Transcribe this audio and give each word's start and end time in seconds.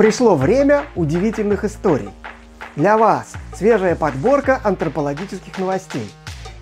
Пришло 0.00 0.34
время 0.34 0.86
удивительных 0.96 1.62
историй. 1.62 2.08
Для 2.74 2.96
вас 2.96 3.34
свежая 3.54 3.94
подборка 3.94 4.58
антропологических 4.64 5.58
новостей. 5.58 6.10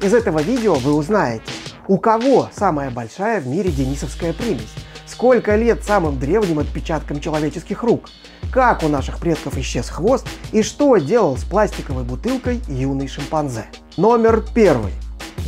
Из 0.03 0.13
этого 0.13 0.41
видео 0.41 0.75
вы 0.75 0.93
узнаете, 0.93 1.45
у 1.87 1.99
кого 1.99 2.49
самая 2.53 2.91
большая 2.91 3.41
в 3.41 3.47
мире 3.47 3.71
денисовская 3.71 4.33
примесь, 4.33 4.75
сколько 5.07 5.55
лет 5.55 5.85
самым 5.85 6.19
древним 6.19 6.59
отпечатком 6.59 7.21
человеческих 7.21 7.85
рук, 7.85 8.09
как 8.53 8.83
у 8.83 8.89
наших 8.89 9.21
предков 9.21 9.57
исчез 9.59 9.89
хвост 9.89 10.27
и 10.51 10.65
что 10.65 10.97
делал 10.97 11.37
с 11.37 11.45
пластиковой 11.45 12.03
бутылкой 12.03 12.61
юный 12.67 13.07
шимпанзе. 13.07 13.67
Номер 13.97 14.43
первый. 14.53 14.95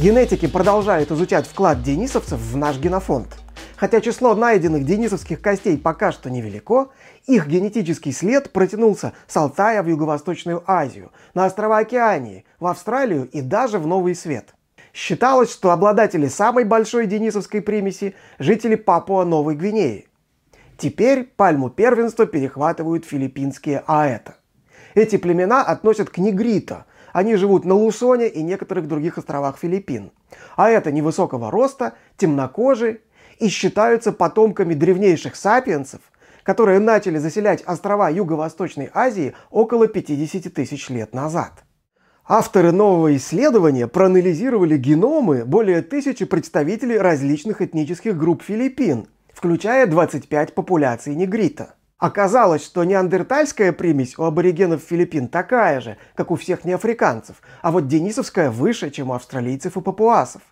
Генетики 0.01 0.47
продолжают 0.47 1.11
изучать 1.11 1.49
вклад 1.49 1.83
денисовцев 1.83 2.39
в 2.39 2.57
наш 2.57 2.77
генофонд. 2.77 3.37
Хотя 3.81 4.03
число 4.03 4.35
найденных 4.35 4.85
денисовских 4.85 5.41
костей 5.41 5.79
пока 5.79 6.13
что 6.13 6.29
невелико, 6.29 6.91
их 7.27 7.47
генетический 7.47 8.13
след 8.13 8.53
протянулся 8.53 9.15
с 9.27 9.35
Алтая 9.39 9.83
в 9.83 9.89
Юго-Восточную 9.89 10.63
Азию, 10.67 11.13
на 11.33 11.47
острова 11.47 11.79
Океании, 11.79 12.45
в 12.59 12.67
Австралию 12.67 13.27
и 13.31 13.41
даже 13.41 13.79
в 13.79 13.87
Новый 13.87 14.15
Свет. 14.15 14.55
Считалось, 14.93 15.51
что 15.51 15.71
обладатели 15.71 16.29
самой 16.29 16.65
большой 16.65 17.07
денисовской 17.07 17.63
примеси– 17.63 18.15
жители 18.39 18.75
Папуа-Новой 18.75 19.55
Гвинеи. 19.55 20.09
Теперь 20.77 21.25
пальму 21.25 21.71
первенства 21.71 22.27
перехватывают 22.27 23.07
филиппинские 23.07 23.83
аэта. 23.87 24.35
Эти 24.95 25.17
племена 25.17 25.63
относят 25.63 26.11
к 26.11 26.19
негрито. 26.19 26.85
Они 27.15 27.35
живут 27.35 27.65
на 27.65 27.75
Лусоне 27.75 28.29
и 28.29 28.43
некоторых 28.43 28.89
других 28.89 29.17
островах 29.17 29.57
Филиппин. 29.57 30.13
А 30.57 30.69
это 30.69 30.93
невысокого 30.93 31.51
роста, 31.51 31.95
темнокожие 32.19 33.01
и 33.41 33.49
считаются 33.49 34.13
потомками 34.13 34.75
древнейших 34.75 35.35
сапиенсов, 35.35 36.01
которые 36.43 36.79
начали 36.79 37.19
заселять 37.19 37.63
острова 37.67 38.11
Юго-Восточной 38.11 38.91
Азии 38.95 39.35
около 39.51 39.89
50 39.89 40.53
тысяч 40.53 40.89
лет 40.89 41.15
назад. 41.15 41.65
Авторы 42.29 42.71
нового 42.71 43.17
исследования 43.17 43.89
проанализировали 43.89 44.77
геномы 44.77 45.45
более 45.45 45.83
тысячи 45.83 46.25
представителей 46.25 46.99
различных 46.99 47.61
этнических 47.61 48.17
групп 48.17 48.43
Филиппин, 48.43 49.09
включая 49.35 49.87
25 49.87 50.55
популяций 50.55 51.15
негрита. 51.17 51.75
Оказалось, 51.99 52.65
что 52.65 52.85
неандертальская 52.85 53.73
примесь 53.73 54.17
у 54.17 54.23
аборигенов 54.23 54.81
Филиппин 54.81 55.29
такая 55.29 55.81
же, 55.81 55.97
как 56.15 56.31
у 56.31 56.37
всех 56.37 56.65
неафриканцев, 56.65 57.43
а 57.63 57.71
вот 57.71 57.89
денисовская 57.89 58.51
выше, 58.51 58.91
чем 58.91 59.11
у 59.11 59.15
австралийцев 59.15 59.77
и 59.77 59.81
папуасов. 59.81 60.43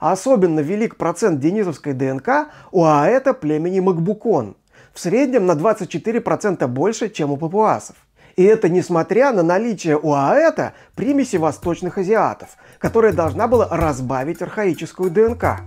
А 0.00 0.12
особенно 0.12 0.60
велик 0.60 0.96
процент 0.96 1.40
денисовской 1.40 1.92
ДНК 1.92 2.48
у 2.70 2.84
аэта 2.84 3.34
племени 3.34 3.80
Макбукон, 3.80 4.56
в 4.94 5.00
среднем 5.00 5.46
на 5.46 5.52
24% 5.52 6.66
больше, 6.68 7.08
чем 7.08 7.30
у 7.32 7.36
папуасов. 7.36 7.96
И 8.36 8.44
это 8.44 8.68
несмотря 8.68 9.32
на 9.32 9.42
наличие 9.42 9.98
у 9.98 10.12
аэта 10.14 10.74
примеси 10.94 11.36
восточных 11.36 11.98
азиатов, 11.98 12.50
которая 12.78 13.12
должна 13.12 13.48
была 13.48 13.66
разбавить 13.68 14.40
архаическую 14.40 15.10
ДНК. 15.10 15.60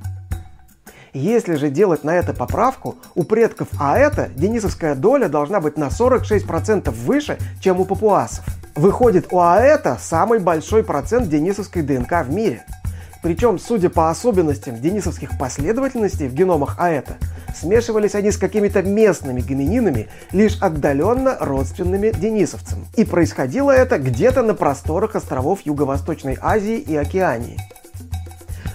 Если 1.14 1.56
же 1.56 1.70
делать 1.70 2.06
на 2.06 2.16
это 2.16 2.34
поправку, 2.34 2.96
у 3.16 3.24
предков 3.24 3.68
аэта 3.78 4.30
денисовская 4.34 4.96
доля 4.96 5.28
должна 5.28 5.60
быть 5.60 5.78
на 5.78 5.90
46% 5.90 6.90
выше, 6.92 7.38
чем 7.60 7.82
у 7.82 7.86
папуасов. 7.86 8.46
Выходит, 8.76 9.28
у 9.34 9.42
аэта 9.42 9.98
самый 10.00 10.40
большой 10.40 10.86
процент 10.86 11.28
денисовской 11.28 11.82
ДНК 11.82 12.24
в 12.24 12.32
мире– 12.32 12.64
причем, 13.22 13.60
судя 13.60 13.90
по 13.90 14.10
особенностям 14.10 14.82
денисовских 14.82 15.38
последовательностей 15.38 16.28
в 16.28 16.34
геномах 16.34 16.76
аэта, 16.80 17.18
смешивались 17.56 18.16
они 18.16 18.32
с 18.32 18.38
какими-то 18.38 18.82
местными 18.82 19.42
гомининами, 19.42 20.08
лишь 20.32 20.58
отдаленно 20.60 21.38
родственными 21.40 22.12
денисовцам. 22.12 22.88
И 22.96 23.06
происходило 23.06 23.70
это 23.70 24.00
где-то 24.00 24.42
на 24.42 24.56
просторах 24.56 25.16
островов 25.16 25.60
Юго-Восточной 25.66 26.38
Азии 26.42 26.78
и 26.78 26.96
Океании. 26.96 27.60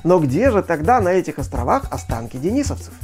Но 0.04 0.20
где 0.20 0.52
же 0.52 0.62
тогда 0.62 1.00
на 1.00 1.08
этих 1.08 1.40
островах 1.40 1.86
останки 1.90 2.36
денисовцев? 2.36 2.94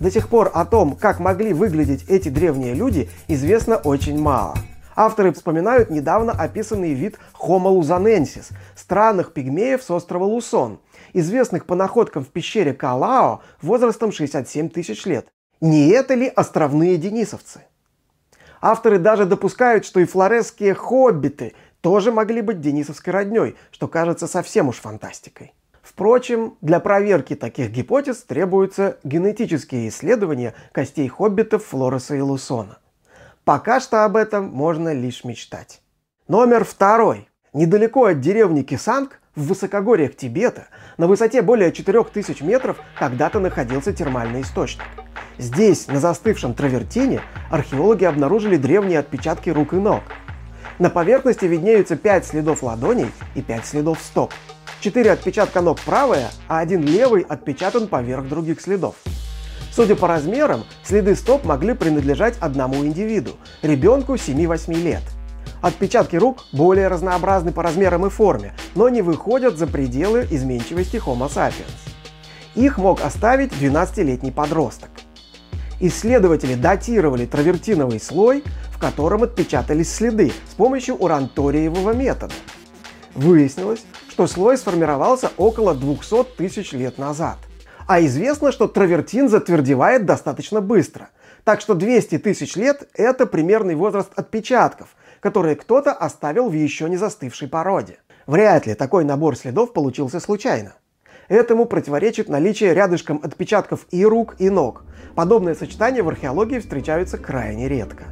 До 0.00 0.10
сих 0.10 0.28
пор 0.28 0.50
о 0.52 0.66
том, 0.66 0.94
как 0.94 1.20
могли 1.20 1.54
выглядеть 1.54 2.04
эти 2.08 2.28
древние 2.28 2.74
люди, 2.74 3.08
известно 3.28 3.76
очень 3.76 4.20
мало– 4.20 4.54
Авторы 4.96 5.30
вспоминают 5.32 5.90
недавно 5.90 6.32
описанный 6.32 6.94
вид 6.94 7.18
Homo 7.38 7.78
luzonensis– 7.78 8.52
странных 8.74 9.34
пигмеев 9.34 9.82
с 9.82 9.90
острова 9.90 10.24
Лусон, 10.24 10.80
известных 11.12 11.66
по 11.66 11.74
находкам 11.74 12.24
в 12.24 12.28
пещере 12.28 12.72
Калао 12.72 13.42
возрастом 13.60 14.10
67 14.10 14.70
тысяч 14.70 15.04
лет. 15.04 15.28
Не 15.60 15.90
это 15.90 16.14
ли 16.14 16.26
островные 16.26 16.96
денисовцы? 16.96 17.60
Авторы 18.62 18.98
даже 18.98 19.26
допускают, 19.26 19.84
что 19.84 20.00
и 20.00 20.06
флоресские 20.06 20.72
хоббиты 20.72 21.52
тоже 21.82 22.10
могли 22.10 22.40
быть 22.40 22.62
денисовской 22.62 23.12
родней, 23.12 23.54
что 23.70 23.88
кажется 23.88 24.26
совсем 24.26 24.68
уж 24.68 24.76
фантастикой. 24.76 25.52
Впрочем, 25.82 26.56
для 26.62 26.80
проверки 26.80 27.36
таких 27.36 27.70
гипотез 27.70 28.22
требуются 28.22 28.96
генетические 29.04 29.88
исследования 29.88 30.54
костей 30.72 31.06
хоббитов 31.06 31.66
Флореса 31.66 32.16
и 32.16 32.20
Лусона. 32.20 32.78
Пока 33.46 33.78
что 33.78 34.04
об 34.04 34.16
этом 34.16 34.48
можно 34.48 34.92
лишь 34.92 35.22
мечтать. 35.22 35.80
Номер 36.26 36.64
второй. 36.64 37.28
Недалеко 37.52 38.06
от 38.06 38.20
деревни 38.20 38.62
Кисанг, 38.62 39.20
в 39.36 39.46
высокогорьях 39.46 40.16
Тибета, 40.16 40.66
на 40.96 41.06
высоте 41.06 41.42
более 41.42 41.70
4000 41.70 42.42
метров, 42.42 42.76
когда-то 42.98 43.38
находился 43.38 43.92
термальный 43.92 44.40
источник. 44.40 44.82
Здесь, 45.38 45.86
на 45.86 46.00
застывшем 46.00 46.54
травертине, 46.54 47.20
археологи 47.48 48.02
обнаружили 48.02 48.56
древние 48.56 48.98
отпечатки 48.98 49.50
рук 49.50 49.74
и 49.74 49.76
ног. 49.76 50.02
На 50.80 50.90
поверхности 50.90 51.44
виднеются 51.44 51.94
5 51.94 52.26
следов 52.26 52.64
ладоней 52.64 53.12
и 53.36 53.42
5 53.42 53.64
следов 53.64 54.00
стоп. 54.00 54.34
Четыре 54.80 55.12
отпечатка 55.12 55.60
ног 55.60 55.78
правая, 55.82 56.30
а 56.48 56.58
один 56.58 56.82
левый 56.82 57.22
отпечатан 57.22 57.86
поверх 57.86 58.26
других 58.26 58.60
следов. 58.60 58.96
Судя 59.76 59.94
по 59.94 60.08
размерам, 60.08 60.64
следы 60.82 61.14
стоп 61.14 61.44
могли 61.44 61.74
принадлежать 61.74 62.38
одному 62.40 62.76
индивиду– 62.86 63.32
ребенку 63.62 64.14
7-8 64.14 64.72
лет. 64.72 65.02
Отпечатки 65.60 66.16
рук 66.16 66.44
более 66.50 66.88
разнообразны 66.88 67.52
по 67.52 67.62
размерам 67.62 68.06
и 68.06 68.08
форме, 68.08 68.54
но 68.74 68.88
не 68.88 69.02
выходят 69.02 69.58
за 69.58 69.66
пределы 69.66 70.26
изменчивости 70.30 70.96
Homo 70.96 71.28
sapiens. 71.28 71.92
Их 72.54 72.78
мог 72.78 73.02
оставить 73.02 73.52
12-летний 73.52 74.30
подросток. 74.30 74.88
Исследователи 75.78 76.54
датировали 76.54 77.26
травертиновый 77.26 78.00
слой, 78.00 78.44
в 78.72 78.78
котором 78.78 79.24
отпечатались 79.24 79.94
следы 79.94 80.32
с 80.50 80.54
помощью 80.54 80.94
уранториевого 80.94 81.92
метода. 81.92 82.32
Выяснилось, 83.14 83.84
что 84.08 84.26
слой 84.26 84.56
сформировался 84.56 85.32
около 85.36 85.74
200 85.74 86.24
тысяч 86.38 86.72
лет 86.72 86.96
назад. 86.96 87.36
А 87.86 88.00
известно, 88.00 88.50
что 88.50 88.66
травертин 88.66 89.28
затвердевает 89.28 90.06
достаточно 90.06 90.60
быстро. 90.60 91.10
Так 91.44 91.60
что 91.60 91.74
200 91.74 92.18
тысяч 92.18 92.56
лет– 92.56 92.88
это 92.94 93.26
примерный 93.26 93.76
возраст 93.76 94.10
отпечатков, 94.16 94.96
которые 95.20 95.54
кто-то 95.54 95.92
оставил 95.92 96.48
в 96.48 96.52
еще 96.52 96.88
не 96.88 96.96
застывшей 96.96 97.46
породе. 97.46 97.98
Вряд 98.26 98.66
ли 98.66 98.74
такой 98.74 99.04
набор 99.04 99.36
следов 99.36 99.72
получился 99.72 100.18
случайно. 100.18 100.74
Этому 101.28 101.66
противоречит 101.66 102.28
наличие 102.28 102.74
рядышком 102.74 103.20
отпечатков 103.22 103.86
и 103.92 104.04
рук, 104.04 104.34
и 104.40 104.50
ног. 104.50 104.82
Подобные 105.14 105.54
сочетания 105.54 106.02
в 106.02 106.08
археологии 106.08 106.58
встречаются 106.58 107.18
крайне 107.18 107.68
редко. 107.68 108.04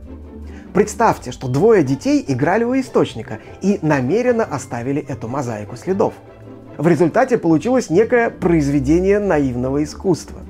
Представьте, 0.72 1.32
что 1.32 1.48
двое 1.48 1.82
детей 1.82 2.24
играли 2.26 2.62
у 2.62 2.78
источника 2.78 3.40
и 3.60 3.80
намеренно 3.82 4.44
оставили 4.44 5.04
эту 5.04 5.26
мозаику 5.26 5.76
следов– 5.76 6.14
в 6.78 6.88
результате 6.88 7.38
получилось 7.38 7.90
некое 7.90 8.30
произведение 8.30 9.18
наивного 9.18 9.82
искусства. 9.84 10.40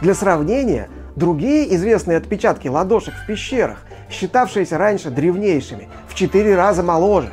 Для 0.00 0.14
сравнения, 0.14 0.88
другие 1.16 1.74
известные 1.74 2.18
отпечатки 2.18 2.68
ладошек 2.68 3.14
в 3.14 3.26
пещерах, 3.26 3.78
считавшиеся 4.10 4.78
раньше 4.78 5.10
древнейшими, 5.10 5.88
в 6.06 6.14
четыре 6.14 6.54
раза 6.54 6.82
моложе. 6.82 7.32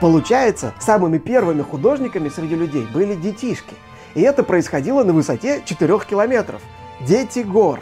Получается, 0.00 0.74
самыми 0.78 1.18
первыми 1.18 1.62
художниками 1.62 2.28
среди 2.28 2.54
людей 2.54 2.86
были 2.92 3.14
детишки. 3.14 3.74
И 4.14 4.20
это 4.20 4.42
происходило 4.42 5.02
на 5.02 5.12
высоте 5.12 5.62
4 5.64 5.98
километров. 6.08 6.60
Дети 7.06 7.40
гор. 7.40 7.80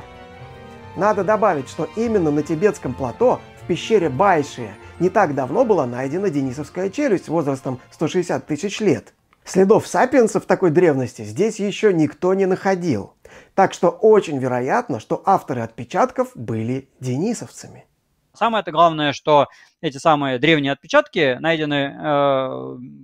Надо 0.96 1.24
добавить, 1.24 1.68
что 1.68 1.88
именно 1.96 2.30
на 2.30 2.42
тибетском 2.42 2.94
плато 2.94 3.40
в 3.62 3.66
пещере 3.66 4.08
Байшия 4.08 4.74
не 4.98 5.10
так 5.10 5.34
давно 5.34 5.64
была 5.64 5.86
найдена 5.86 6.30
денисовская 6.30 6.88
челюсть 6.88 7.28
возрастом 7.28 7.80
160 7.90 8.46
тысяч 8.46 8.80
лет. 8.80 9.12
Следов 9.46 9.86
сапиенсов 9.86 10.44
такой 10.44 10.70
древности 10.70 11.22
здесь 11.22 11.60
еще 11.60 11.92
никто 11.92 12.34
не 12.34 12.46
находил. 12.46 13.14
Так 13.54 13.72
что 13.72 13.90
очень 13.90 14.38
вероятно, 14.38 14.98
что 14.98 15.22
авторы 15.24 15.60
отпечатков 15.60 16.32
были 16.34 16.88
денисовцами. 16.98 17.86
Самое-то 18.34 18.72
главное, 18.72 19.12
что 19.12 19.46
эти 19.80 19.98
самые 19.98 20.38
древние 20.38 20.72
отпечатки 20.72 21.38
найдены 21.40 21.74
э, 21.74 22.06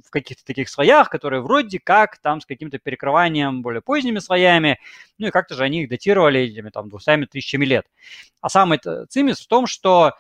в 0.05 0.11
каких-то 0.11 0.45
таких 0.45 0.69
слоях, 0.69 1.09
которые 1.09 1.43
вроде 1.43 1.79
как 1.79 2.19
там 2.19 2.41
с 2.41 2.45
каким-то 2.45 2.79
перекрыванием 2.79 3.63
более 3.63 3.81
поздними 3.81 4.19
слоями, 4.19 4.79
ну 5.19 5.29
и 5.29 5.31
как-то 5.31 5.55
же 5.55 5.63
они 5.63 5.85
их 5.85 5.89
датировали 5.89 6.41
этими 6.41 6.71
там 6.71 6.89
двумястами 6.89 7.25
тысячами 7.25 7.65
лет. 7.65 7.87
А 8.43 8.49
самый 8.49 8.81
цимис 9.09 9.41
в 9.41 9.47
том, 9.47 9.67
что 9.67 10.15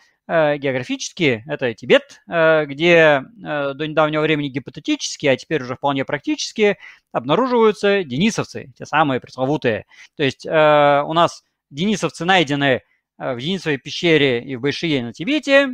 географически, 0.56 1.44
это 1.46 1.74
Тибет, 1.74 2.20
э, 2.28 2.64
где 2.66 3.22
э, 3.22 3.74
до 3.74 3.86
недавнего 3.86 4.22
времени 4.22 4.48
гипотетически, 4.48 5.26
а 5.26 5.36
теперь 5.36 5.62
уже 5.62 5.76
вполне 5.76 6.04
практически 6.04 6.78
обнаруживаются 7.12 8.04
денисовцы, 8.04 8.72
те 8.76 8.86
самые 8.86 9.20
пресловутые. 9.20 9.84
То 10.16 10.22
есть 10.22 10.46
у 10.46 11.12
нас 11.12 11.44
денисовцы 11.70 12.24
найдены 12.24 12.80
в 13.18 13.36
Денисовой 13.38 13.76
пещере 13.76 14.42
и 14.42 14.56
в 14.56 14.62
Байшие 14.62 15.02
на 15.04 15.12
Тибете, 15.12 15.68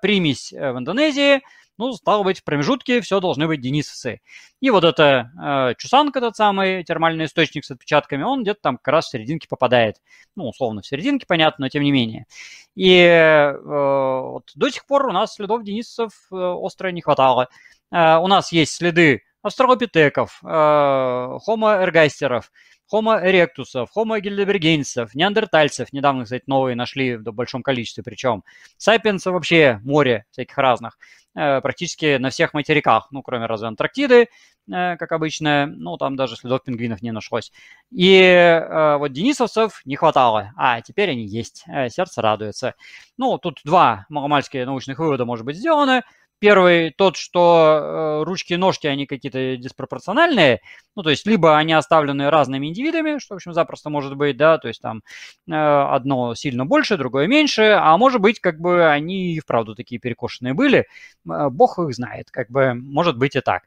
примесь 0.00 0.52
в 0.52 0.78
Индонезии– 0.78 1.42
ну, 1.78 1.92
стало 1.92 2.24
быть, 2.24 2.40
в 2.40 2.44
промежутке 2.44 3.00
все 3.00 3.20
должны 3.20 3.46
быть 3.46 3.60
денисовцы. 3.60 4.20
И 4.60 4.70
вот 4.70 4.84
это 4.84 5.30
э, 5.40 5.74
Чусанг, 5.78 6.16
этот 6.16 6.36
самый 6.36 6.82
термальный 6.84 7.26
источник 7.26 7.64
с 7.64 7.70
отпечатками, 7.70 8.24
он 8.24 8.42
где-то 8.42 8.60
там 8.62 8.76
как 8.76 8.88
раз 8.88 9.06
в 9.06 9.10
серединке 9.10 9.46
попадает. 9.48 9.96
Ну, 10.36 10.48
условно, 10.48 10.82
в 10.82 10.86
серединке, 10.86 11.26
понятно, 11.26 11.64
но 11.64 11.68
тем 11.68 11.84
не 11.84 11.92
менее. 11.92 12.26
И 12.74 12.98
э, 12.98 13.56
вот 13.62 14.50
до 14.54 14.70
сих 14.70 14.84
пор 14.86 15.06
у 15.06 15.12
нас 15.12 15.34
следов 15.34 15.62
денисовцев 15.62 16.12
э, 16.30 16.34
остро 16.34 16.88
не 16.88 17.00
хватало. 17.00 17.48
Э, 17.92 18.16
у 18.16 18.26
нас 18.26 18.52
есть 18.52 18.72
следы 18.72 19.22
австралопитеков, 19.42 20.40
э, 20.42 20.46
хомо-эргастеров, 20.46 22.50
Homo 22.92 23.18
erectusов, 23.18 23.90
Homo 23.96 24.18
heidelbergensis, 24.18 25.10
неандертальцев, 25.14 25.92
недавно, 25.92 26.24
кстати, 26.24 26.44
новые 26.46 26.74
нашли 26.74 27.16
в 27.16 27.22
большом 27.32 27.62
количестве 27.62 28.02
причем, 28.02 28.44
сапиенсов 28.76 29.34
вообще 29.34 29.80
море 29.84 30.24
всяких 30.30 30.56
разных, 30.56 30.98
э, 31.34 31.60
практически 31.60 32.16
на 32.16 32.30
всех 32.30 32.54
материках, 32.54 33.08
ну, 33.10 33.22
кроме 33.22 33.46
разве 33.46 33.68
Антарктиды, 33.68 34.22
э, 34.22 34.96
как 34.96 35.12
обычно, 35.12 35.66
ну, 35.66 35.96
там 35.96 36.16
даже 36.16 36.36
следов 36.36 36.62
пингвинов 36.64 37.02
не 37.02 37.12
нашлось. 37.12 37.52
И 37.90 38.18
э, 38.20 38.96
вот 38.96 39.12
денисовцев 39.12 39.82
не 39.84 39.96
хватало, 39.96 40.52
а 40.56 40.80
теперь 40.80 41.10
они 41.10 41.26
есть, 41.26 41.64
сердце 41.90 42.22
радуется. 42.22 42.74
Ну, 43.16 43.38
тут 43.38 43.60
два 43.64 44.06
маломальские 44.08 44.64
научных 44.64 44.98
вывода 44.98 45.24
может 45.24 45.44
быть 45.44 45.56
сделаны. 45.56 46.02
Первый 46.40 46.90
тот, 46.96 47.16
что 47.16 48.20
э, 48.20 48.24
ручки 48.24 48.52
и 48.52 48.56
ножки, 48.56 48.86
они 48.86 49.06
какие-то 49.06 49.56
диспропорциональные, 49.56 50.60
ну, 50.94 51.02
то 51.02 51.10
есть 51.10 51.26
либо 51.26 51.56
они 51.56 51.72
оставлены 51.72 52.30
разными 52.30 52.68
индивидами, 52.68 53.18
что, 53.18 53.34
в 53.34 53.38
общем, 53.38 53.52
запросто 53.52 53.90
может 53.90 54.16
быть, 54.16 54.36
да, 54.36 54.58
то 54.58 54.68
есть 54.68 54.80
там 54.80 55.02
э, 55.48 55.52
одно 55.52 56.34
сильно 56.36 56.64
больше, 56.64 56.96
другое 56.96 57.26
меньше, 57.26 57.76
а 57.80 57.96
может 57.98 58.20
быть, 58.20 58.38
как 58.38 58.60
бы 58.60 58.88
они 58.88 59.34
и 59.34 59.40
вправду 59.40 59.74
такие 59.74 60.00
перекошенные 60.00 60.54
были, 60.54 60.86
э, 61.28 61.48
бог 61.50 61.78
их 61.80 61.92
знает, 61.92 62.30
как 62.30 62.50
бы, 62.50 62.74
может 62.74 63.18
быть 63.18 63.34
и 63.34 63.40
так. 63.40 63.64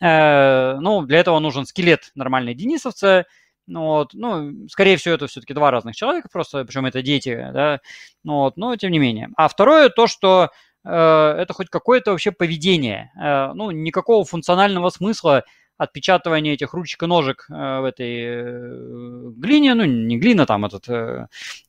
Э, 0.00 0.76
ну, 0.80 1.02
для 1.02 1.18
этого 1.18 1.38
нужен 1.38 1.66
скелет 1.66 2.10
нормальной 2.16 2.54
денисовца, 2.54 3.26
ну, 3.68 3.82
вот, 3.82 4.14
ну, 4.14 4.66
скорее 4.68 4.96
всего, 4.96 5.14
это 5.14 5.26
все-таки 5.26 5.54
два 5.54 5.70
разных 5.70 5.94
человека, 5.94 6.28
просто, 6.32 6.64
причем 6.64 6.86
это 6.86 7.02
дети, 7.02 7.36
да, 7.52 7.80
ну, 8.24 8.34
вот, 8.38 8.56
но 8.56 8.74
тем 8.76 8.90
не 8.90 8.98
менее. 8.98 9.28
А 9.36 9.46
второе, 9.48 9.90
то, 9.90 10.06
что 10.06 10.50
это 10.92 11.52
хоть 11.52 11.68
какое-то 11.70 12.12
вообще 12.12 12.32
поведение. 12.32 13.12
Э, 13.20 13.52
ну, 13.54 13.70
никакого 13.70 14.24
функционального 14.24 14.90
смысла 14.90 15.44
отпечатывания 15.78 16.52
этих 16.52 16.74
ручек 16.74 17.02
и 17.02 17.06
ножек 17.06 17.46
э, 17.48 17.80
в 17.80 17.84
этой 17.84 19.32
глине, 19.36 19.74
ну, 19.74 19.84
не 19.84 20.18
глина, 20.18 20.44
там 20.44 20.66
этот 20.66 20.86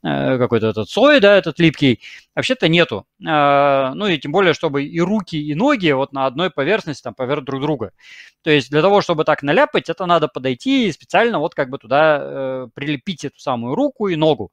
какой-то 0.01 0.67
этот 0.67 0.89
слой, 0.89 1.19
да, 1.19 1.37
этот 1.37 1.59
липкий, 1.59 2.01
вообще-то 2.35 2.67
нету. 2.67 3.05
Ну, 3.19 4.07
и 4.07 4.17
тем 4.17 4.31
более, 4.31 4.53
чтобы 4.53 4.83
и 4.83 4.99
руки, 4.99 5.35
и 5.35 5.53
ноги 5.55 5.91
вот 5.91 6.13
на 6.13 6.25
одной 6.25 6.49
поверхности, 6.49 7.03
там, 7.03 7.13
поверх 7.13 7.43
друг 7.43 7.61
друга. 7.61 7.91
То 8.41 8.49
есть 8.49 8.69
для 8.69 8.81
того, 8.81 9.01
чтобы 9.01 9.25
так 9.25 9.43
наляпать, 9.43 9.89
это 9.89 10.05
надо 10.05 10.27
подойти 10.27 10.87
и 10.87 10.91
специально 10.91 11.39
вот 11.39 11.53
как 11.53 11.69
бы 11.69 11.77
туда 11.77 12.67
прилепить 12.73 13.25
эту 13.25 13.39
самую 13.39 13.75
руку 13.75 14.07
и 14.07 14.15
ногу. 14.15 14.51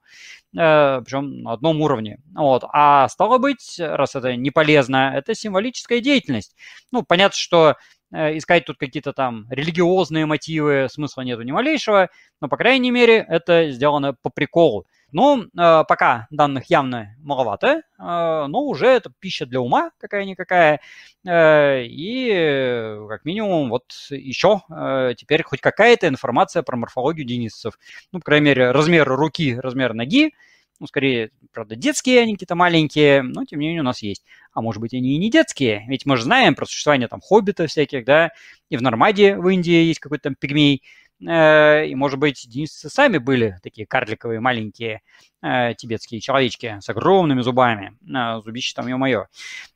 Э, 0.57 1.01
причем 1.03 1.43
на 1.43 1.53
одном 1.53 1.81
уровне. 1.81 2.19
Вот. 2.33 2.63
А 2.71 3.07
стало 3.09 3.37
быть, 3.37 3.75
раз 3.79 4.15
это 4.15 4.35
не 4.35 4.49
полезно, 4.49 5.13
это 5.15 5.35
символическая 5.35 5.99
деятельность. 5.99 6.55
Ну, 6.91 7.03
понятно, 7.03 7.37
что 7.37 7.71
э, 7.71 7.75
искать 8.11 8.65
тут 8.65 8.77
какие-то 8.77 9.13
там 9.13 9.47
религиозные 9.49 10.25
мотивы 10.25 10.87
смысла 10.89 11.21
нету 11.21 11.43
ни 11.43 11.51
малейшего, 11.51 12.09
но, 12.41 12.47
по 12.47 12.57
крайней 12.57 12.91
мере, 12.91 13.25
это 13.27 13.71
сделано 13.71 14.13
по 14.13 14.29
приколу. 14.29 14.85
Ну, 15.13 15.43
э, 15.43 15.83
пока 15.87 16.27
данных 16.31 16.69
явно 16.69 17.15
маловато, 17.19 17.67
э, 17.67 17.81
но 17.97 18.63
уже 18.63 18.87
это 18.87 19.09
пища 19.19 19.45
для 19.45 19.61
ума 19.61 19.91
какая-никакая. 19.99 20.81
Э, 21.25 21.83
и, 21.83 22.97
как 23.07 23.23
минимум, 23.23 23.69
вот 23.69 23.85
еще 24.09 24.61
э, 24.69 25.13
теперь 25.17 25.43
хоть 25.43 25.61
какая-то 25.61 26.09
информация 26.09 26.61
про 26.61 26.75
морфологию 26.75 27.25
денисцев. 27.25 27.79
Ну, 28.11 28.19
по 28.19 28.25
крайней 28.25 28.47
мере, 28.47 28.71
размер 28.71 29.07
руки, 29.07 29.57
размер 29.57 29.93
ноги, 29.93 30.33
ну, 30.79 30.87
скорее, 30.87 31.31
правда, 31.53 31.75
детские 31.75 32.21
они 32.21 32.33
какие-то 32.33 32.55
маленькие, 32.55 33.21
но, 33.23 33.45
тем 33.45 33.59
не 33.59 33.67
менее, 33.67 33.81
у 33.81 33.85
нас 33.85 34.01
есть. 34.03 34.23
А 34.53 34.61
может 34.61 34.81
быть, 34.81 34.93
они 34.93 35.15
и 35.15 35.17
не 35.17 35.29
детские, 35.31 35.85
ведь 35.87 36.05
мы 36.05 36.17
же 36.17 36.23
знаем 36.23 36.55
про 36.55 36.65
существование 36.65 37.07
там 37.07 37.21
хоббита 37.21 37.67
всяких, 37.67 38.05
да, 38.05 38.31
и 38.69 38.77
в 38.77 38.81
Нормаде 38.81 39.37
в 39.37 39.47
Индии 39.47 39.83
есть 39.83 39.99
какой-то 39.99 40.23
там 40.25 40.35
пигмей, 40.35 40.83
э, 41.27 41.87
и, 41.87 41.95
может 41.95 42.19
быть, 42.19 42.45
денисцы 42.47 42.89
сами 42.89 43.17
были 43.17 43.57
такие 43.63 43.87
карликовые 43.87 44.39
маленькие 44.39 45.01
э, 45.41 45.73
тибетские 45.75 46.21
человечки 46.21 46.77
с 46.79 46.89
огромными 46.89 47.41
зубами, 47.41 47.97
э, 48.07 48.41
зубище 48.43 48.73
там, 48.75 48.87
ё-моё. 48.87 49.25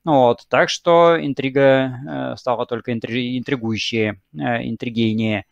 Вот, 0.06 0.46
так 0.50 0.70
что 0.70 1.18
интрига 1.20 2.36
стала 2.38 2.66
только 2.66 2.94
интри- 2.94 3.38
интригующее, 3.40 4.22
интригейнее. 4.34 5.46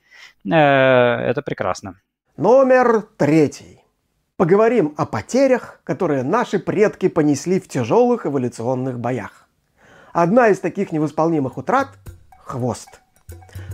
Это 0.46 1.42
прекрасно. 1.46 2.00
Номер 2.38 3.04
третий. 3.18 3.79
Поговорим 4.40 4.94
о 4.96 5.06
потерях, 5.06 5.82
которые 5.84 6.24
наши 6.24 6.60
предки 6.60 7.10
понесли 7.10 7.60
в 7.60 7.68
тяжелых 7.68 8.26
эволюционных 8.26 8.98
боях. 8.98 9.50
Одна 10.14 10.48
из 10.48 10.60
таких 10.60 10.94
невосполнимых 10.94 11.58
утрат– 11.58 11.90
хвост. 12.46 13.02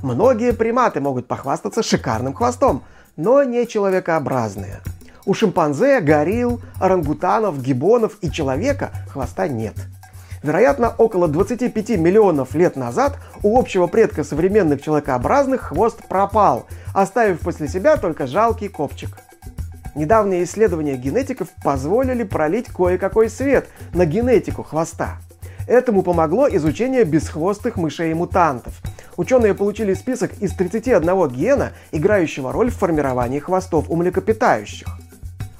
Многие 0.01 0.53
приматы 0.53 1.01
могут 1.01 1.27
похвастаться 1.27 1.83
шикарным 1.83 2.33
хвостом, 2.33 2.81
но 3.15 3.43
не 3.43 3.67
человекообразные. 3.67 4.79
У 5.27 5.35
шимпанзе, 5.35 5.99
горилл, 5.99 6.59
орангутанов, 6.81 7.61
гибонов 7.61 8.17
и 8.21 8.31
человека 8.31 8.89
хвоста 9.07 9.47
нет. 9.47 9.75
Вероятно, 10.41 10.95
около 10.97 11.27
25 11.27 11.89
миллионов 11.99 12.55
лет 12.55 12.75
назад 12.75 13.19
у 13.43 13.59
общего 13.59 13.85
предка 13.85 14.23
современных 14.23 14.81
человекообразных 14.81 15.61
хвост 15.61 15.99
пропал, 16.07 16.65
оставив 16.91 17.41
после 17.41 17.67
себя 17.67 17.97
только 17.97 18.25
жалкий 18.25 18.67
копчик– 18.67 19.15
Недавние 19.95 20.43
исследования 20.43 20.97
генетиков 20.97 21.47
позволили 21.63 22.23
пролить 22.23 22.67
кое-какой 22.67 23.29
свет 23.29 23.69
на 23.93 24.05
генетику 24.05 24.61
хвоста. 24.61 25.19
Этому 25.67 26.03
помогло 26.03 26.47
изучение 26.49 27.05
бесхвостых 27.05 27.77
мышей-мутантов. 27.77 28.73
Ученые 29.15 29.53
получили 29.53 29.93
список 29.93 30.33
из 30.41 30.53
31 30.53 31.29
гена, 31.29 31.71
играющего 31.91 32.51
роль 32.51 32.71
в 32.71 32.75
формировании 32.77 33.39
хвостов 33.39 33.89
у 33.89 33.95
млекопитающих. 33.95 34.87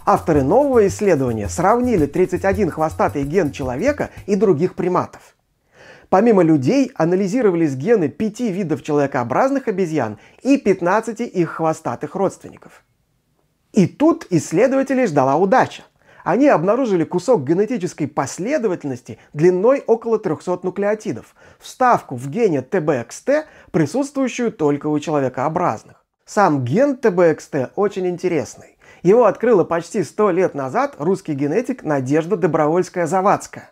Авторы 0.06 0.44
нового 0.44 0.86
исследования 0.86 1.48
сравнили 1.48 2.06
31 2.06 2.70
хвостатый 2.70 3.24
ген 3.24 3.51
человека 3.51 4.10
и 4.27 4.36
других 4.36 4.75
приматов. 4.75 5.36
Помимо 6.10 6.44
людей 6.44 6.92
анализировались 6.94 7.75
гены 7.75 8.10
пяти 8.10 8.51
видов 8.51 8.84
человекообразных 8.84 9.70
обезьян 9.70 10.20
и 10.44 10.58
15 10.58 11.22
их 11.22 11.50
хвостатых 11.50 12.13
родственников. 12.13 12.85
И 13.75 13.88
тут 13.88 14.25
исследователей 14.29 15.05
ждала 15.05 15.36
удача. 15.36 15.84
Они 16.24 16.48
обнаружили 16.48 17.03
кусок 17.03 17.44
генетической 17.44 18.08
последовательности 18.08 19.20
длиной 19.34 19.84
около 19.86 20.17
300 20.17 20.62
нуклеотидов, 20.63 21.36
вставку 21.60 22.15
в 22.15 22.29
гене 22.29 22.65
TBXT, 22.67 23.44
присутствующую 23.72 24.53
только 24.53 24.88
у 24.88 24.98
человекообразных. 24.98 26.05
Сам 26.25 26.63
ген 26.63 26.98
TBXT 27.00 27.72
очень 27.75 28.08
интересный. 28.08 28.77
Его 29.03 29.25
открыла 29.25 29.65
почти 29.65 30.03
100 30.03 30.32
лет 30.32 30.55
назад 30.55 30.96
русский 30.98 31.34
генетик 31.34 31.84
Надежда 31.84 32.38
Добровольская-Завадская. 32.38 33.72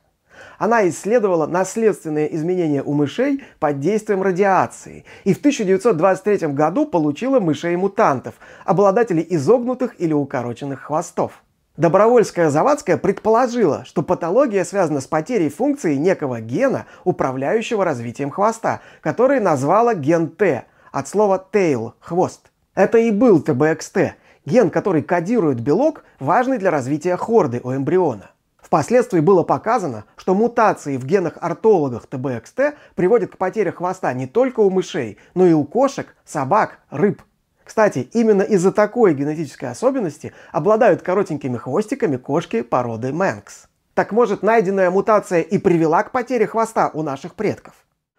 Она 0.58 0.88
исследовала 0.88 1.48
наследственные 1.48 2.36
изменения 2.36 2.84
у 2.84 2.94
мышей 2.94 3.44
под 3.60 3.80
действием 3.80 4.22
радиации 4.22 5.06
и 5.24 5.34
в 5.34 5.40
1923 5.40 6.48
году 6.50 6.86
получила 6.86 7.40
мышей-мутантов, 7.40 8.36
обладателей 8.66 9.26
изогнутых 9.30 10.00
или 10.00 10.14
укороченных 10.14 10.84
хвостов. 10.84 11.44
Добровольская 11.76 12.52
Завадская 12.52 12.98
предположила, 12.98 13.84
что 13.86 14.04
патология 14.04 14.64
связана 14.64 15.02
с 15.02 15.08
потерей 15.08 15.50
функции 15.50 15.96
некого 15.96 16.40
гена, 16.40 16.86
управляющего 17.04 17.84
развитием 17.84 18.30
хвоста, 18.30 18.82
который 19.02 19.40
назвала 19.40 19.96
ген 19.96 20.30
Т 20.30 20.66
от 20.92 21.08
слова 21.08 21.44
tail– 21.52 21.94
хвост. 22.00 22.52
Это 22.76 23.00
и 23.00 23.10
был 23.10 23.42
ТБХТ, 23.42 24.16
ген, 24.46 24.70
который 24.70 25.02
кодирует 25.02 25.62
белок, 25.62 26.04
важный 26.20 26.60
для 26.60 26.70
развития 26.70 27.18
хорды 27.18 27.60
у 27.64 27.74
эмбриона. 27.74 28.30
Впоследствии 28.63 29.20
было 29.20 29.43
показано, 29.43 30.05
что 30.15 30.34
мутации 30.34 30.98
в 30.98 31.05
генах 31.05 31.38
ортологах 31.41 32.08
ТБХТ 32.08 32.75
приводят 32.96 33.32
к 33.32 33.38
потере 33.38 33.72
хвоста 33.72 34.13
не 34.13 34.25
только 34.25 34.62
у 34.62 34.70
мышей, 34.70 35.17
но 35.36 35.46
и 35.46 35.51
у 35.53 35.65
кошек, 35.65 36.15
собак, 36.25 36.79
рыб. 36.89 37.22
Кстати, 37.63 38.10
именно 38.13 38.41
из-за 38.41 38.72
такой 38.72 39.13
генетической 39.13 39.65
особенности 39.65 40.34
обладают 40.51 41.01
коротенькими 41.01 41.58
хвостиками 41.58 42.17
кошки 42.17 42.62
породы 42.62 43.13
Мэнкс. 43.13 43.67
Так 43.93 44.12
может, 44.12 44.41
найденная 44.41 44.89
мутация 44.89 45.41
и 45.41 45.58
привела 45.58 46.01
к 46.03 46.12
потере 46.12 46.48
хвоста 46.48 46.89
у 46.93 47.03
наших 47.03 47.36
предков? 47.36 47.74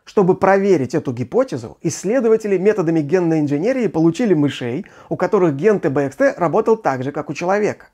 Чтобы 0.04 0.36
проверить 0.36 0.94
эту 0.94 1.12
гипотезу, 1.12 1.78
исследователи 1.80 2.58
методами 2.58 3.00
генной 3.00 3.40
инженерии 3.40 3.86
получили 3.86 4.34
мышей, 4.34 4.84
у 5.08 5.16
которых 5.16 5.56
ген 5.56 5.80
ТБХТ 5.80 6.36
работал 6.36 6.76
так 6.76 7.02
же, 7.02 7.10
как 7.10 7.30
у 7.30 7.34
человека. 7.34 7.86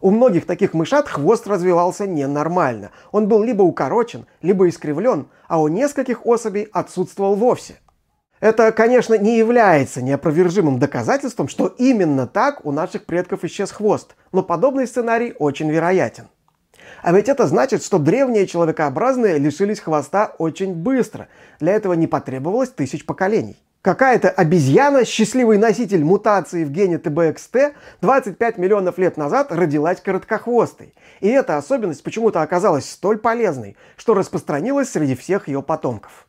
У 0.00 0.10
многих 0.10 0.46
таких 0.46 0.72
мышат 0.72 1.08
хвост 1.08 1.46
развивался 1.46 2.06
ненормально. 2.06 2.90
Он 3.12 3.28
был 3.28 3.42
либо 3.42 3.62
укорочен, 3.62 4.26
либо 4.40 4.68
искривлен, 4.68 5.28
а 5.46 5.60
у 5.60 5.68
нескольких 5.68 6.24
особей 6.26 6.68
отсутствовал 6.72 7.34
вовсе. 7.34 7.80
Это, 8.40 8.72
конечно, 8.72 9.18
не 9.18 9.36
является 9.36 10.00
неопровержимым 10.00 10.78
доказательством, 10.78 11.48
что 11.48 11.66
именно 11.66 12.26
так 12.26 12.64
у 12.64 12.72
наших 12.72 13.04
предков 13.04 13.44
исчез 13.44 13.70
хвост, 13.70 14.16
но 14.32 14.42
подобный 14.42 14.86
сценарий 14.86 15.34
очень 15.38 15.70
вероятен. 15.70 16.28
А 17.02 17.12
ведь 17.12 17.28
это 17.28 17.46
значит, 17.46 17.84
что 17.84 17.98
древние 17.98 18.46
человекообразные 18.46 19.38
лишились 19.38 19.80
хвоста 19.80 20.34
очень 20.38 20.74
быстро. 20.74 21.28
Для 21.60 21.72
этого 21.72 21.92
не 21.92 22.06
потребовалось 22.06 22.70
тысяч 22.70 23.04
поколений. 23.04 23.58
Какая-то 23.82 24.28
обезьяна, 24.28 25.06
счастливый 25.06 25.56
носитель 25.56 26.04
мутации 26.04 26.64
в 26.64 26.70
гене 26.70 26.98
ТБХТ, 26.98 27.74
25 28.02 28.58
миллионов 28.58 28.98
лет 28.98 29.16
назад 29.16 29.50
родилась 29.50 30.02
короткохвостой. 30.02 30.92
И 31.20 31.28
эта 31.28 31.56
особенность 31.56 32.02
почему-то 32.02 32.42
оказалась 32.42 32.90
столь 32.90 33.18
полезной, 33.18 33.78
что 33.96 34.12
распространилась 34.12 34.90
среди 34.90 35.14
всех 35.14 35.48
ее 35.48 35.62
потомков. 35.62 36.26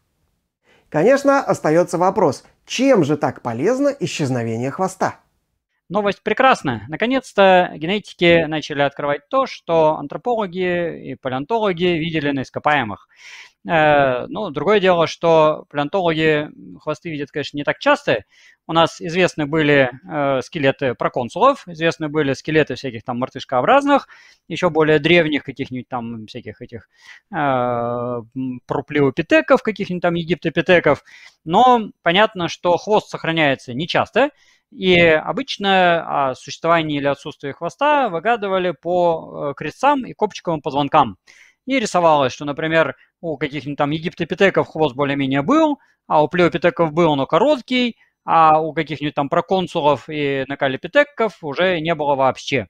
Конечно, 0.87 1.41
остается 1.41 1.97
вопрос, 1.97 2.45
чем 2.65 3.03
же 3.03 3.17
так 3.17 3.41
полезно 3.41 3.89
исчезновение 3.99 4.71
хвоста? 4.71 5.15
Новость 5.91 6.23
прекрасная. 6.23 6.85
Наконец-то 6.87 7.69
генетики 7.75 8.45
начали 8.45 8.81
открывать 8.81 9.27
то, 9.27 9.45
что 9.45 9.97
антропологи 9.97 11.11
и 11.11 11.15
палеонтологи 11.15 11.83
видели 11.83 12.31
на 12.31 12.43
ископаемых. 12.43 13.09
Э, 13.69 14.25
ну, 14.27 14.51
другое 14.51 14.79
дело, 14.79 15.05
что 15.05 15.65
палеонтологи 15.69 16.47
хвосты 16.79 17.09
видят, 17.09 17.31
конечно, 17.31 17.57
не 17.57 17.65
так 17.65 17.79
часто. 17.79 18.23
У 18.67 18.71
нас 18.71 19.01
известны 19.01 19.47
были 19.47 19.91
э, 20.09 20.41
скелеты 20.43 20.95
проконсулов, 20.95 21.67
известны 21.67 22.07
были 22.07 22.31
скелеты 22.35 22.75
всяких 22.75 23.03
там 23.03 23.19
мартышкообразных, 23.19 24.07
еще 24.47 24.69
более 24.69 24.97
древних 24.97 25.43
каких-нибудь 25.43 25.89
там 25.89 26.25
всяких 26.25 26.61
этих 26.61 26.87
э, 27.35 28.21
проплеопитеков, 28.65 29.61
каких-нибудь 29.61 30.03
там 30.03 30.13
египтопитеков. 30.13 31.03
Но 31.43 31.89
понятно, 32.01 32.47
что 32.47 32.77
хвост 32.77 33.09
сохраняется 33.09 33.73
нечасто, 33.73 34.29
и 34.71 34.99
обычно 34.99 36.29
о 36.29 36.35
существовании 36.35 36.97
или 36.97 37.07
отсутствии 37.07 37.51
хвоста 37.51 38.09
выгадывали 38.09 38.71
по 38.71 39.51
э, 39.51 39.53
крестцам 39.55 40.05
и 40.05 40.13
копчиковым 40.13 40.61
позвонкам. 40.61 41.17
И 41.65 41.79
рисовалось, 41.79 42.33
что, 42.33 42.45
например, 42.45 42.95
у 43.19 43.37
каких-нибудь 43.37 43.77
там 43.77 43.91
египтопитеков 43.91 44.69
хвост 44.69 44.95
более-менее 44.95 45.41
был, 45.41 45.79
а 46.07 46.23
у 46.23 46.27
плеопитеков 46.27 46.93
был, 46.93 47.15
но 47.15 47.27
короткий, 47.27 47.97
а 48.23 48.61
у 48.61 48.73
каких-нибудь 48.73 49.15
там 49.15 49.29
проконсулов 49.29 50.09
и 50.09 50.45
накалипитеков 50.47 51.43
уже 51.43 51.79
не 51.79 51.93
было 51.95 52.15
вообще. 52.15 52.67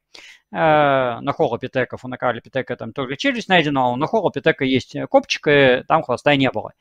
Э, 0.53 1.21
на 1.21 1.31
холопитеков, 1.31 2.03
у 2.03 2.09
накалипитека 2.09 2.75
там 2.75 2.91
только 2.91 3.15
челюсть 3.15 3.47
найдена, 3.47 3.85
а 3.85 3.87
у 3.91 3.95
нахолопитека 3.95 4.65
есть 4.65 4.97
копчик, 5.09 5.47
и 5.47 5.83
там 5.87 6.03
хвоста 6.03 6.35
не 6.35 6.51
было. 6.51 6.73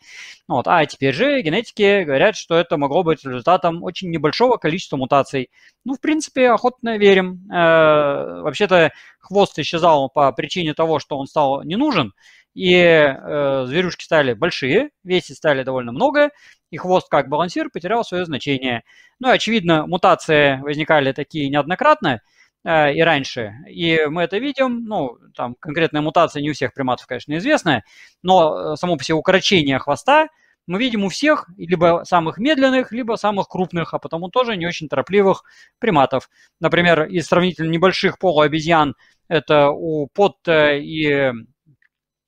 Вот. 0.48 0.66
А 0.66 0.84
теперь 0.86 1.14
же 1.14 1.40
генетики 1.40 2.02
говорят, 2.02 2.34
что 2.34 2.56
это 2.56 2.76
могло 2.76 3.04
быть 3.04 3.24
результатом 3.24 3.84
очень 3.84 4.10
небольшого 4.10 4.56
количества 4.56 4.96
мутаций. 4.96 5.50
Ну, 5.84 5.94
в 5.94 6.00
принципе, 6.00 6.50
охотно 6.50 6.98
верим. 6.98 7.48
Э, 7.48 8.40
вообще-то 8.42 8.90
хвост 9.20 9.56
исчезал 9.60 10.10
по 10.10 10.32
причине 10.32 10.74
того, 10.74 10.98
что 10.98 11.16
он 11.16 11.28
стал 11.28 11.62
не 11.62 11.76
нужен, 11.76 12.12
и 12.54 12.74
э, 12.74 13.64
зверюшки 13.68 14.02
стали 14.02 14.32
большие, 14.32 14.90
весить 15.04 15.36
стали 15.36 15.62
довольно 15.62 15.92
много, 15.92 16.30
и 16.72 16.76
хвост 16.76 17.08
как 17.08 17.28
балансир 17.28 17.70
потерял 17.70 18.02
свое 18.02 18.24
значение. 18.24 18.82
Ну, 19.20 19.30
очевидно, 19.30 19.86
мутации 19.86 20.60
возникали 20.60 21.12
такие 21.12 21.48
неоднократно 21.48 22.08
э, 22.08 22.20
и 22.64 23.00
раньше, 23.00 23.54
и 23.68 24.04
мы 24.06 24.22
это 24.22 24.38
видим, 24.38 24.84
ну, 24.84 25.16
там 25.34 25.54
конкретная 25.58 26.02
мутация 26.02 26.42
не 26.42 26.50
у 26.50 26.52
всех 26.52 26.74
приматов, 26.74 27.06
конечно, 27.06 27.36
известная, 27.38 27.84
но 28.22 28.72
э, 28.72 28.76
само 28.76 28.96
по 28.96 29.04
себе 29.04 29.14
укорочение 29.14 29.78
хвоста 29.78 30.28
мы 30.66 30.78
видим 30.78 31.04
у 31.04 31.08
всех, 31.08 31.48
либо 31.56 32.02
самых 32.04 32.38
медленных, 32.38 32.92
либо 32.92 33.16
самых 33.16 33.48
крупных, 33.48 33.94
а 33.94 33.98
потому 33.98 34.28
тоже 34.28 34.56
не 34.56 34.66
очень 34.66 34.88
торопливых 34.88 35.42
приматов. 35.78 36.30
Например, 36.60 37.04
из 37.04 37.26
сравнительно 37.26 37.70
небольших 37.70 38.18
полуобезьян 38.18 38.94
это 39.28 39.70
у 39.70 40.06
Потта 40.08 40.74
и 40.74 41.32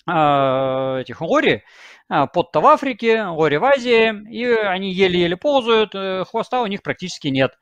а, 0.07 0.99
этих 1.01 1.21
лори, 1.21 1.62
а, 2.09 2.27
Потта 2.27 2.61
в 2.61 2.67
Африке, 2.67 3.23
лори 3.23 3.59
в 3.59 3.65
Азии, 3.65 4.12
и 4.31 4.45
они 4.45 4.93
еле-еле 4.93 5.37
ползают, 5.37 5.95
э, 5.95 6.25
хвоста 6.25 6.62
у 6.62 6.67
них 6.67 6.83
практически 6.83 7.29
нет. 7.29 7.53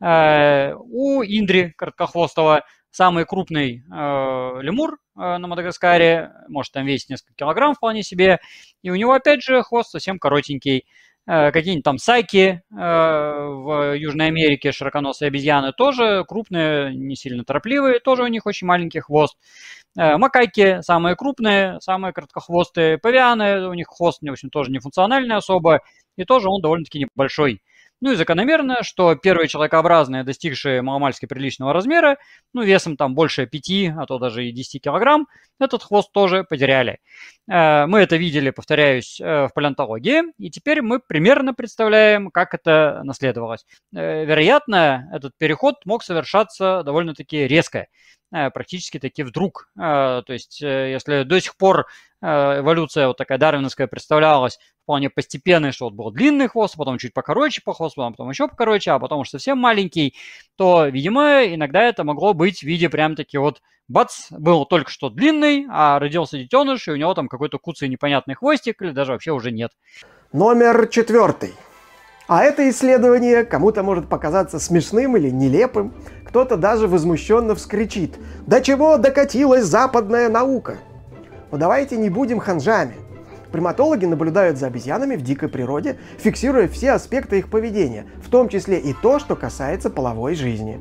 А, 0.00 0.74
у 0.76 1.22
Индри 1.22 1.72
короткохвостого 1.76 2.64
самый 2.90 3.24
крупный 3.24 3.84
лемур 3.88 4.98
на 5.14 5.38
Мадагаскаре, 5.38 6.32
может 6.48 6.72
там 6.72 6.86
весить 6.86 7.10
несколько 7.10 7.34
килограмм 7.34 7.74
вполне 7.74 8.02
себе, 8.02 8.40
и 8.82 8.90
у 8.90 8.96
него 8.96 9.12
опять 9.12 9.42
же 9.42 9.62
хвост 9.62 9.90
совсем 9.90 10.18
коротенький. 10.18 10.86
Какие-нибудь 11.26 11.84
там 11.84 11.98
сайки 11.98 12.62
в 12.70 13.94
Южной 13.96 14.26
Америке, 14.26 14.72
широконосые 14.72 15.28
обезьяны, 15.28 15.72
тоже 15.72 16.24
крупные, 16.26 16.92
не 16.96 17.14
сильно 17.14 17.44
торопливые, 17.44 18.00
тоже 18.00 18.24
у 18.24 18.26
них 18.26 18.46
очень 18.46 18.66
маленький 18.66 18.98
хвост. 18.98 19.36
Э, 19.96 20.16
макайки 20.16 20.80
самые 20.82 21.16
крупные, 21.16 21.80
самые 21.80 22.12
короткохвостые, 22.12 22.98
павианы, 22.98 23.68
у 23.68 23.74
них 23.74 23.88
хвост, 23.88 24.20
в 24.22 24.30
общем, 24.30 24.50
тоже 24.50 24.70
не 24.70 24.78
функциональный 24.78 25.36
особо, 25.36 25.80
и 26.16 26.24
тоже 26.24 26.48
он 26.48 26.60
довольно-таки 26.62 27.00
небольшой. 27.00 27.62
Ну 28.00 28.12
и 28.12 28.16
закономерно, 28.16 28.82
что 28.82 29.14
первые 29.14 29.48
человекообразные, 29.48 30.24
достигшие 30.24 30.82
маломальски 30.82 31.26
приличного 31.26 31.72
размера, 31.72 32.18
ну 32.54 32.62
весом 32.62 32.96
там 32.96 33.14
больше 33.14 33.46
5, 33.46 33.94
а 33.98 34.06
то 34.06 34.18
даже 34.18 34.46
и 34.46 34.52
10 34.52 34.82
килограмм, 34.82 35.26
этот 35.58 35.82
хвост 35.82 36.10
тоже 36.12 36.44
потеряли. 36.44 36.98
Э, 37.50 37.86
мы 37.86 38.00
это 38.00 38.16
видели, 38.16 38.50
повторяюсь, 38.50 39.20
э, 39.20 39.46
в 39.46 39.50
палеонтологии, 39.54 40.22
и 40.38 40.50
теперь 40.50 40.82
мы 40.82 41.00
примерно 41.00 41.54
представляем, 41.54 42.30
как 42.30 42.54
это 42.54 43.02
наследовалось. 43.04 43.66
Вероятно, 43.92 45.08
этот 45.12 45.36
переход 45.38 45.76
мог 45.84 46.02
совершаться 46.02 46.82
довольно-таки 46.84 47.46
резко. 47.46 47.86
Э, 48.32 48.50
практически 48.50 48.98
таки 48.98 49.22
вдруг. 49.22 49.68
Э, 49.76 50.22
то 50.24 50.32
есть, 50.32 50.62
э, 50.62 50.92
если 50.92 51.24
до 51.24 51.40
сих 51.40 51.56
пор 51.56 51.86
эволюция 52.22 53.06
вот 53.06 53.16
такая 53.16 53.38
дарвиновская 53.38 53.86
представлялась 53.86 54.58
вполне 54.90 55.08
постепенной, 55.08 55.70
что 55.70 55.84
вот 55.84 55.94
был 55.94 56.10
длинный 56.10 56.48
хвост, 56.48 56.74
потом 56.76 56.98
чуть 56.98 57.14
покороче 57.14 57.62
по 57.64 57.72
хвосту, 57.72 58.00
потом 58.10 58.28
еще 58.28 58.48
покороче, 58.48 58.90
а 58.90 58.98
потом 58.98 59.20
уж 59.20 59.30
совсем 59.30 59.56
маленький, 59.56 60.16
то, 60.56 60.86
видимо, 60.86 61.44
иногда 61.44 61.82
это 61.82 62.02
могло 62.02 62.34
быть 62.34 62.58
в 62.58 62.62
виде 62.64 62.88
прям 62.88 63.14
таки 63.14 63.38
вот 63.38 63.62
бац, 63.86 64.26
был 64.32 64.64
только 64.64 64.90
что 64.90 65.08
длинный, 65.08 65.64
а 65.70 66.00
родился 66.00 66.38
детеныш, 66.38 66.88
и 66.88 66.90
у 66.90 66.96
него 66.96 67.14
там 67.14 67.28
какой-то 67.28 67.58
куцый 67.58 67.88
непонятный 67.88 68.34
хвостик, 68.34 68.82
или 68.82 68.90
даже 68.90 69.12
вообще 69.12 69.30
уже 69.30 69.52
нет. 69.52 69.70
Номер 70.32 70.88
четвертый. 70.88 71.54
А 72.26 72.42
это 72.42 72.68
исследование 72.68 73.44
кому-то 73.44 73.84
может 73.84 74.08
показаться 74.08 74.58
смешным 74.58 75.16
или 75.16 75.30
нелепым, 75.30 75.94
кто-то 76.26 76.56
даже 76.56 76.88
возмущенно 76.88 77.54
вскричит 77.54 78.18
«До 78.44 78.60
чего 78.60 78.96
докатилась 78.96 79.66
западная 79.66 80.28
наука?» 80.28 80.78
Но 81.52 81.58
давайте 81.58 81.96
не 81.96 82.10
будем 82.10 82.40
ханжами. 82.40 82.96
Приматологи 83.52 84.04
наблюдают 84.04 84.58
за 84.58 84.68
обезьянами 84.68 85.16
в 85.16 85.22
дикой 85.22 85.48
природе, 85.48 85.98
фиксируя 86.18 86.68
все 86.68 86.92
аспекты 86.92 87.38
их 87.38 87.48
поведения, 87.48 88.06
в 88.22 88.30
том 88.30 88.48
числе 88.48 88.78
и 88.78 88.92
то, 88.92 89.18
что 89.18 89.36
касается 89.36 89.90
половой 89.90 90.34
жизни. 90.34 90.80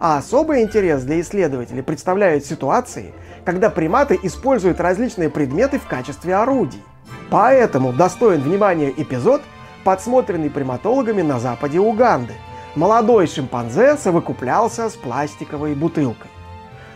А 0.00 0.18
особый 0.18 0.62
интерес 0.62 1.02
для 1.02 1.20
исследователей 1.20 1.82
представляют 1.82 2.44
ситуации, 2.44 3.12
когда 3.44 3.68
приматы 3.70 4.18
используют 4.22 4.80
различные 4.80 5.28
предметы 5.28 5.78
в 5.78 5.86
качестве 5.86 6.36
орудий. 6.36 6.82
Поэтому 7.30 7.92
достоин 7.92 8.40
внимания 8.40 8.92
эпизод, 8.96 9.42
подсмотренный 9.84 10.50
приматологами 10.50 11.22
на 11.22 11.38
западе 11.38 11.80
Уганды– 11.80 12.34
молодой 12.78 13.26
шимпанзе 13.26 13.96
совокуплялся 13.96 14.88
с 14.88 14.94
пластиковой 14.94 15.74
бутылкой. 15.74 16.30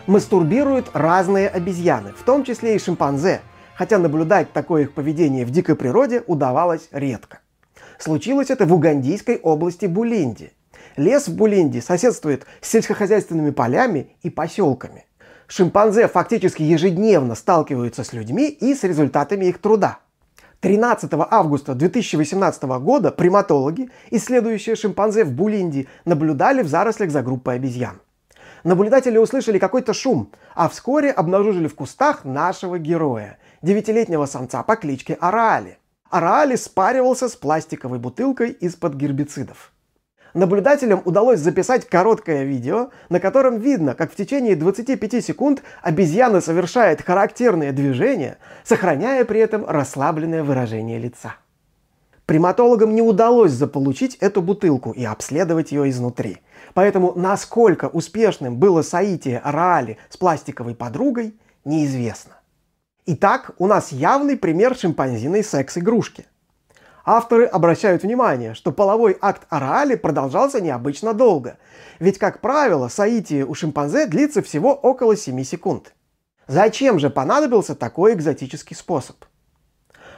Мастурбируют 0.07 0.89
разные 0.93 1.49
обезьяны, 1.49 2.13
в 2.13 2.23
том 2.23 2.43
числе 2.43 2.75
и 2.75 2.79
шимпанзе, 2.79 3.41
хотя 3.75 3.97
наблюдать 3.97 4.53
такое 4.53 4.83
их 4.83 4.93
поведение 4.93 5.45
в 5.45 5.51
дикой 5.51 5.75
природе 5.75 6.23
удавалось 6.27 6.87
редко. 6.91 7.39
Случилось 7.97 8.49
это 8.49 8.65
в 8.65 8.73
угандийской 8.73 9.37
области 9.37 9.85
Булинди. 9.85 10.51
Лес 10.97 11.27
в 11.27 11.35
Булинди 11.35 11.79
соседствует 11.79 12.45
с 12.61 12.69
сельскохозяйственными 12.69 13.51
полями 13.51 14.15
и 14.21 14.29
поселками. 14.29 15.05
Шимпанзе 15.47 16.07
фактически 16.07 16.63
ежедневно 16.63 17.35
сталкиваются 17.35 18.03
с 18.03 18.13
людьми 18.13 18.49
и 18.49 18.73
с 18.73 18.83
результатами 18.83 19.45
их 19.45 19.59
труда. 19.59 19.99
13 20.61 21.11
августа 21.29 21.75
2018 21.75 22.63
года 22.63 23.11
приматологи, 23.11 23.89
исследующие 24.11 24.75
шимпанзе 24.75 25.25
в 25.25 25.31
Булинди, 25.31 25.87
наблюдали 26.05 26.61
в 26.61 26.67
зарослях 26.67 27.11
за 27.11 27.21
группой 27.21 27.55
обезьян. 27.55 27.99
Наблюдатели 28.63 29.17
услышали 29.17 29.59
какой-то 29.59 29.93
шум, 29.93 30.31
а 30.55 30.69
вскоре 30.69 31.11
обнаружили 31.11 31.67
в 31.67 31.75
кустах 31.75 32.23
нашего 32.23 32.79
героя, 32.79 33.37
девятилетнего 33.63 34.27
самца 34.27 34.61
по 34.61 34.75
кличке 34.75 35.15
Араали. 35.15 35.79
Араали 36.11 36.55
спаривался 36.55 37.27
с 37.27 37.35
пластиковой 37.35 37.97
бутылкой 37.97 38.51
из-под 38.51 38.93
гербицидов. 38.93 39.71
Наблюдателям 40.35 41.01
удалось 41.05 41.39
записать 41.39 41.87
короткое 41.87 42.43
видео, 42.43 42.89
на 43.09 43.19
котором 43.19 43.59
видно, 43.59 43.95
как 43.95 44.11
в 44.11 44.15
течение 44.15 44.55
25 44.55 45.23
секунд 45.23 45.63
обезьяна 45.81 46.41
совершает 46.41 47.01
характерные 47.01 47.71
движения, 47.71 48.37
сохраняя 48.63 49.25
при 49.25 49.39
этом 49.39 49.65
расслабленное 49.65 50.43
выражение 50.43 50.99
лица. 50.99 51.35
Приматологам 52.25 52.95
не 52.95 53.01
удалось 53.01 53.51
заполучить 53.51 54.15
эту 54.15 54.41
бутылку 54.41 54.91
и 54.91 55.03
обследовать 55.03 55.71
ее 55.71 55.89
изнутри. 55.89 56.39
Поэтому 56.73 57.13
насколько 57.15 57.87
успешным 57.87 58.55
было 58.57 58.81
соитие 58.81 59.41
Раали 59.43 59.97
с 60.09 60.17
пластиковой 60.17 60.73
подругой, 60.73 61.35
неизвестно. 61.63 62.37
Итак, 63.05 63.51
у 63.57 63.67
нас 63.67 63.91
явный 63.91 64.37
пример 64.37 64.77
шимпанзиной 64.77 65.43
секс-игрушки. 65.43 66.25
Авторы 67.03 67.45
обращают 67.45 68.03
внимание, 68.03 68.53
что 68.53 68.71
половой 68.71 69.17
акт 69.19 69.45
Араали 69.49 69.95
продолжался 69.95 70.61
необычно 70.61 71.13
долго, 71.13 71.57
ведь, 71.99 72.17
как 72.17 72.39
правило, 72.39 72.87
соитие 72.87 73.45
у 73.45 73.53
шимпанзе 73.55 74.05
длится 74.05 74.41
всего 74.41 74.73
около 74.73 75.17
7 75.17 75.43
секунд. 75.43 75.93
Зачем 76.47 76.97
же 76.97 77.09
понадобился 77.09 77.75
такой 77.75 78.13
экзотический 78.13 78.73
способ? 78.73 79.17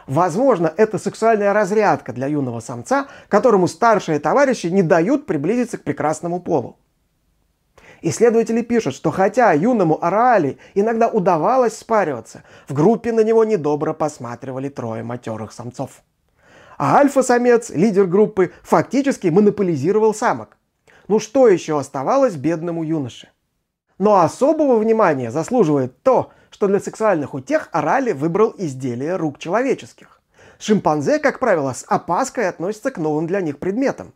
Возможно, 0.05 0.71
это 0.77 0.99
сексуальная 0.99 1.53
разрядка 1.53 2.13
для 2.13 2.27
юного 2.27 2.59
самца, 2.59 3.07
которому 3.29 3.67
старшие 3.67 4.19
товарищи 4.19 4.67
не 4.67 4.83
дают 4.83 5.25
приблизиться 5.25 5.79
к 5.79 5.83
прекрасному 5.83 6.39
полу. 6.39 6.77
Исследователи 8.07 8.61
пишут, 8.61 8.95
что 8.95 9.11
хотя 9.11 9.51
юному 9.51 10.03
Араали 10.03 10.57
иногда 10.73 11.07
удавалось 11.07 11.77
спариваться, 11.77 12.43
в 12.67 12.73
группе 12.73 13.11
на 13.11 13.21
него 13.21 13.43
недобро 13.43 13.93
посматривали 13.93 14.69
трое 14.69 15.03
матерых 15.03 15.51
самцов 15.51 16.03
а 16.77 16.97
альфа-самец, 16.97 17.69
лидер 17.69 18.05
группы, 18.05 18.51
фактически 18.63 19.27
монополизировал 19.27 20.13
самок. 20.13 20.57
Ну 21.07 21.19
что 21.19 21.47
еще 21.47 21.79
оставалось 21.79 22.35
бедному 22.35 22.83
юноше? 22.83 23.29
Но 23.97 24.19
особого 24.19 24.77
внимания 24.77 25.31
заслуживает 25.31 26.01
то, 26.03 26.31
что 26.49 26.67
для 26.67 26.79
сексуальных 26.79 27.33
утех 27.33 27.69
Орали 27.71 28.11
выбрал 28.11 28.53
изделия 28.57 29.15
рук 29.15 29.37
человеческих. 29.39 30.21
Шимпанзе, 30.59 31.19
как 31.19 31.39
правило, 31.39 31.73
с 31.73 31.85
опаской 31.87 32.47
относятся 32.47 32.91
к 32.91 32.97
новым 32.97 33.27
для 33.27 33.41
них 33.41 33.59
предметам. 33.59 34.13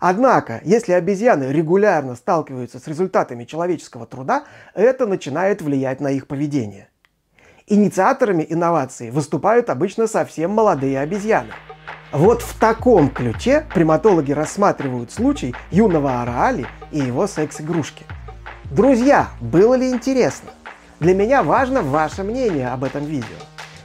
Однако, 0.00 0.60
если 0.64 0.92
обезьяны 0.92 1.44
регулярно 1.52 2.14
сталкиваются 2.14 2.78
с 2.78 2.86
результатами 2.86 3.44
человеческого 3.44 4.06
труда, 4.06 4.44
это 4.74 5.06
начинает 5.06 5.62
влиять 5.62 6.00
на 6.00 6.10
их 6.10 6.26
поведение. 6.26 6.88
Инициаторами 7.66 8.46
инноваций 8.48 9.10
выступают 9.10 9.70
обычно 9.70 10.06
совсем 10.06 10.52
молодые 10.52 11.00
обезьяны– 11.00 11.52
вот 12.12 12.40
в 12.40 12.58
таком 12.58 13.10
ключе 13.10 13.66
приматологи 13.74 14.30
рассматривают 14.32 15.10
случай 15.10 15.54
юного 15.70 16.22
Араали 16.22 16.66
и 16.92 16.98
его 16.98 17.26
секс-игрушки. 17.26 18.04
Друзья, 18.70 19.28
было 19.40 19.74
ли 19.74 19.90
интересно? 19.90 20.50
Для 21.00 21.14
меня 21.14 21.42
важно 21.42 21.82
ваше 21.82 22.22
мнение 22.22 22.68
об 22.68 22.84
этом 22.84 23.04
видео. 23.04 23.36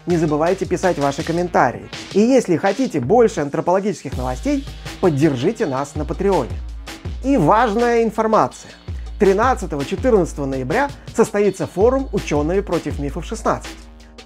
Не 0.07 0.17
забывайте 0.17 0.65
писать 0.65 0.97
ваши 0.97 1.23
комментарии. 1.23 1.89
И 2.13 2.19
если 2.19 2.57
хотите 2.57 2.99
больше 2.99 3.41
антропологических 3.41 4.17
новостей, 4.17 4.65
поддержите 4.99 5.67
нас 5.67 5.95
на 5.95 6.05
Патреоне. 6.05 6.57
И 7.23 7.37
важная 7.37 8.03
информация. 8.03 8.71
13-14 9.19 10.45
ноября 10.45 10.89
состоится 11.15 11.67
форум 11.67 12.09
«Ученые 12.11 12.63
против 12.63 12.97
мифов 12.97 13.31
16». 13.31 13.63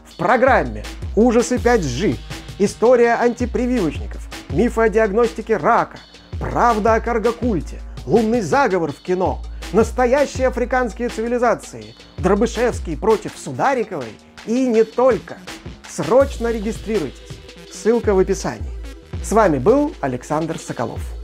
В 0.05 0.15
программе 0.15 0.85
«Ужасы 1.17 1.57
5G» 1.57 2.17
история 2.59 3.15
антипрививочников, 3.15 4.29
мифы 4.49 4.83
о 4.83 4.89
диагностике 4.89 5.57
рака, 5.57 5.97
правда 6.39 6.93
о 6.93 7.01
каргокульте, 7.01 7.81
лунный 8.05 8.39
заговор 8.39 8.93
в 8.93 9.01
кино, 9.01 9.41
настоящие 9.73 10.47
африканские 10.47 11.09
цивилизации, 11.09 11.95
Дробышевский 12.17 12.95
против 12.95 13.33
Судариковой 13.37 14.15
и 14.45 14.65
не 14.67 14.83
только. 14.83 15.37
Срочно 15.89 16.51
регистрируйтесь. 16.51 17.19
Ссылка 17.71 18.13
в 18.13 18.19
описании. 18.19 18.71
С 19.23 19.31
вами 19.31 19.57
был 19.57 19.93
Александр 20.01 20.57
Соколов. 20.59 21.14